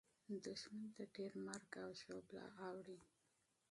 دښمن 0.45 0.85
ته 0.95 1.03
ډېره 1.15 1.37
مرګ 1.47 1.71
او 1.83 1.89
ژوبله 2.01 2.43
اوړي. 2.67 2.99